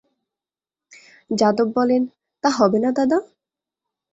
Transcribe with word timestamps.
যাদব 1.31 1.67
বলেন, 1.75 2.01
তা 2.43 2.49
হবে 2.49 2.77
না 2.79 2.89
দাদা? 2.91 3.17